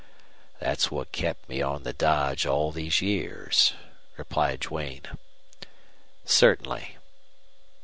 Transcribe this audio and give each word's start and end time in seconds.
"That's 0.59 0.89
what 0.89 1.11
kept 1.11 1.47
me 1.47 1.61
on 1.61 1.83
the 1.83 1.93
dodge 1.93 2.47
all 2.47 2.71
these 2.71 3.03
years," 3.03 3.73
replied 4.17 4.61
Duane. 4.61 5.05
"Certainly." 6.25 6.97